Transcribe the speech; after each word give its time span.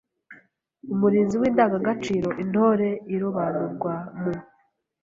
Umurinzi 0.93 1.35
w’Indangagaciro: 1.41 2.29
Intore 2.43 2.87
irobanurwa 3.13 3.93
mu 4.21 4.33